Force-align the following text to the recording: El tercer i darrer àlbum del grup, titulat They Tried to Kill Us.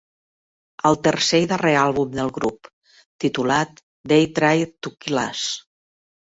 El 0.89 0.95
tercer 1.07 1.41
i 1.43 1.49
darrer 1.51 1.73
àlbum 1.81 2.15
del 2.19 2.31
grup, 2.37 2.69
titulat 3.25 3.85
They 4.13 4.27
Tried 4.41 4.75
to 4.89 4.95
Kill 5.05 5.21
Us. 5.27 5.45